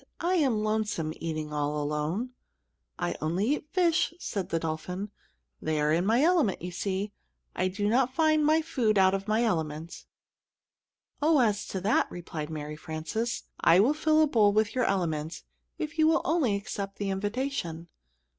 I 0.21 0.33
am 0.37 0.63
lonesome, 0.63 1.13
eating 1.17 1.53
all 1.53 1.79
alone." 1.79 2.31
"I 2.97 3.11
eat 3.11 3.17
only 3.21 3.59
fish," 3.69 4.15
said 4.17 4.49
the 4.49 4.57
dolphin. 4.57 5.11
"They 5.61 5.79
are 5.79 5.93
in 5.93 6.07
my 6.07 6.23
element, 6.23 6.59
you 6.63 6.71
see. 6.71 7.11
I 7.55 7.67
do 7.67 7.87
not 7.87 8.15
find 8.15 8.43
my 8.43 8.63
food 8.63 8.97
out 8.97 9.13
of 9.13 9.27
my 9.27 9.43
element." 9.43 10.07
"Oh, 11.21 11.37
as 11.39 11.67
to 11.67 11.81
that," 11.81 12.09
replied 12.09 12.49
Mary 12.49 12.75
Frances, 12.75 13.43
"I 13.59 13.79
will 13.79 13.93
fill 13.93 14.23
a 14.23 14.27
bowl 14.27 14.51
with 14.53 14.73
your 14.73 14.85
element, 14.85 15.43
if 15.77 15.99
you 15.99 16.07
will 16.07 16.23
only 16.25 16.55
accept 16.55 16.95
the 16.97 17.11
invitation." 17.11 17.87